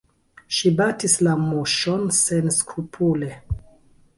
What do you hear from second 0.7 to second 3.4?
batis la muŝon senskrupule!